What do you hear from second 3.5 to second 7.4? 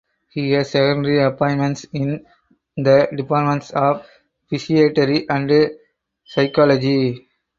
of Psychiatry and Psychology.